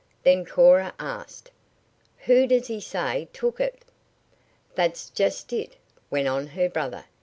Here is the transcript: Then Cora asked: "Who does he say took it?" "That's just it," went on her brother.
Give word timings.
Then 0.23 0.45
Cora 0.45 0.95
asked: 0.99 1.51
"Who 2.25 2.47
does 2.47 2.65
he 2.65 2.81
say 2.81 3.27
took 3.33 3.59
it?" 3.59 3.83
"That's 4.73 5.11
just 5.11 5.53
it," 5.53 5.75
went 6.09 6.27
on 6.27 6.47
her 6.47 6.69
brother. 6.69 7.05